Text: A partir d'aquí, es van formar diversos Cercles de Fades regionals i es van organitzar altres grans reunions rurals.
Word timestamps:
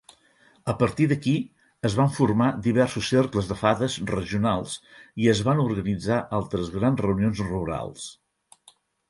A 0.71 0.73
partir 0.77 1.05
d'aquí, 1.09 1.33
es 1.89 1.97
van 1.99 2.09
formar 2.15 2.47
diversos 2.67 3.09
Cercles 3.15 3.51
de 3.51 3.57
Fades 3.59 3.99
regionals 4.13 4.73
i 5.25 5.31
es 5.35 5.43
van 5.51 5.63
organitzar 5.67 6.19
altres 6.41 6.75
grans 6.79 7.05
reunions 7.09 7.45
rurals. 7.53 8.11